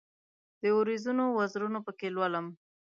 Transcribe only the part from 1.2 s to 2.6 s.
وزرونه پکښې لولم